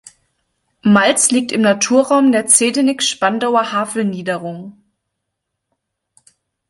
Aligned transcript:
Malz 0.81 1.29
liegt 1.29 1.51
im 1.51 1.61
Naturraum 1.61 2.31
der 2.31 2.47
Zehdenick-Spandauer 2.47 3.71
Havelniederung. 3.71 4.75